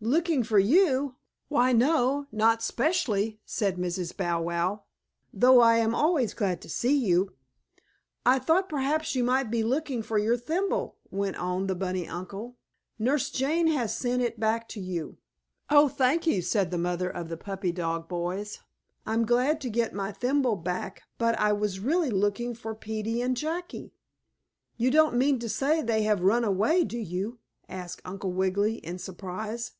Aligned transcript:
"Looking 0.00 0.44
for 0.44 0.60
you? 0.60 1.16
Why, 1.48 1.72
no, 1.72 2.28
not 2.30 2.62
specially," 2.62 3.40
said 3.44 3.78
Mrs. 3.78 4.16
Bow 4.16 4.40
Wow, 4.40 4.84
"though 5.32 5.60
I 5.60 5.78
am 5.78 5.92
always 5.92 6.34
glad 6.34 6.60
to 6.60 6.68
see 6.70 6.96
you." 6.96 7.32
"I 8.24 8.38
thought 8.38 8.68
perhaps 8.68 9.16
you 9.16 9.24
might 9.24 9.50
be 9.50 9.64
looking 9.64 10.04
for 10.04 10.16
your 10.16 10.36
thimble," 10.36 10.98
went 11.10 11.34
on 11.34 11.66
the 11.66 11.74
bunny 11.74 12.06
uncle. 12.06 12.58
"Nurse 12.96 13.28
Jane 13.28 13.66
has 13.66 13.92
sent 13.92 14.22
it 14.22 14.38
back 14.38 14.68
to 14.68 14.80
you." 14.80 15.18
"Oh, 15.68 15.88
thank 15.88 16.28
you!" 16.28 16.42
said 16.42 16.70
the 16.70 16.78
mother 16.78 17.10
of 17.10 17.28
the 17.28 17.36
puppy 17.36 17.72
dog 17.72 18.06
boys. 18.08 18.60
"I'm 19.04 19.24
glad 19.26 19.60
to 19.62 19.68
get 19.68 19.94
my 19.94 20.12
thimble 20.12 20.54
back, 20.54 21.02
but 21.18 21.36
I 21.40 21.52
was 21.52 21.80
really 21.80 22.10
looking 22.10 22.54
for 22.54 22.72
Peetie 22.72 23.20
and 23.20 23.36
Jackie." 23.36 23.94
"You 24.76 24.92
don't 24.92 25.16
mean 25.16 25.40
to 25.40 25.48
say 25.48 25.82
they 25.82 26.02
have 26.04 26.20
run 26.22 26.44
away, 26.44 26.84
do 26.84 26.98
you?" 26.98 27.40
asked 27.68 28.00
Uncle 28.04 28.30
Wiggily, 28.30 28.76
in 28.76 29.00
surprise. 29.00 29.72